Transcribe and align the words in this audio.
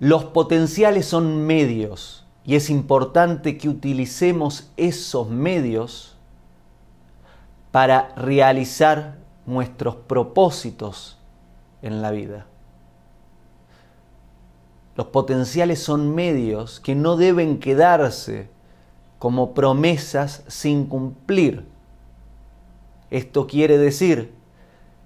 Los 0.00 0.24
potenciales 0.26 1.06
son 1.06 1.44
medios 1.46 2.24
y 2.44 2.54
es 2.54 2.70
importante 2.70 3.58
que 3.58 3.68
utilicemos 3.68 4.70
esos 4.76 5.28
medios 5.28 6.16
para 7.72 8.14
realizar 8.14 9.18
nuestros 9.44 9.96
propósitos 9.96 11.18
en 11.82 12.00
la 12.00 12.10
vida. 12.10 12.46
Los 14.96 15.06
potenciales 15.06 15.82
son 15.82 16.14
medios 16.14 16.80
que 16.80 16.94
no 16.94 17.16
deben 17.16 17.58
quedarse 17.58 18.48
como 19.18 19.52
promesas 19.52 20.44
sin 20.46 20.86
cumplir. 20.86 21.64
Esto 23.10 23.46
quiere 23.46 23.78
decir 23.78 24.32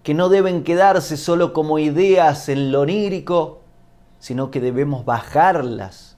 que 0.03 0.15
no 0.15 0.29
deben 0.29 0.65
quedarse 0.65 1.17
solo 1.17 1.53
como 1.53 1.79
ideas 1.79 2.49
en 2.49 2.73
lo 2.73 2.83
onírico, 2.83 3.62
sino 4.23 4.53
que 4.53 4.61
debemos 4.61 5.05
bajarlas 5.05 6.17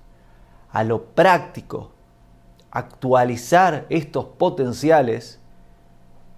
a 0.71 0.85
lo 0.85 1.07
práctico, 1.07 1.93
actualizar 2.71 3.87
estos 3.89 4.27
potenciales 4.27 5.41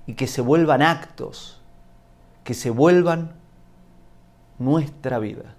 y 0.06 0.14
que 0.14 0.28
se 0.28 0.42
vuelvan 0.42 0.80
actos, 0.80 1.60
que 2.44 2.54
se 2.54 2.70
vuelvan 2.70 3.32
nuestra 4.60 5.18
vida. 5.18 5.56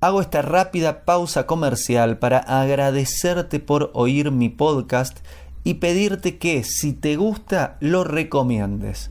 Hago 0.00 0.22
esta 0.22 0.40
rápida 0.40 1.04
pausa 1.04 1.46
comercial 1.46 2.18
para 2.18 2.38
agradecerte 2.38 3.60
por 3.60 3.90
oír 3.92 4.30
mi 4.30 4.48
podcast 4.48 5.18
y 5.62 5.74
pedirte 5.74 6.38
que 6.38 6.64
si 6.64 6.94
te 6.94 7.16
gusta 7.16 7.76
lo 7.80 8.02
recomiendes. 8.02 9.10